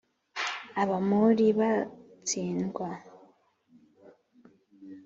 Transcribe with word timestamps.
abamori 0.81 1.47
batsindwa 1.59 2.87